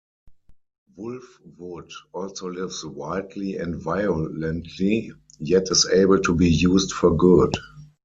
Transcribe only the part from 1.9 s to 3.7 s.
also lives wildly